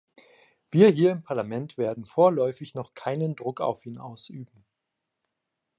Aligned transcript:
Wir 0.71 0.89
hier 0.89 1.11
im 1.11 1.21
Parlament 1.21 1.77
werden 1.77 2.05
vorläufig 2.07 2.73
noch 2.73 2.95
keinen 2.95 3.35
Druck 3.35 3.61
auf 3.61 3.85
ihn 3.85 3.99
ausüben. 3.99 4.65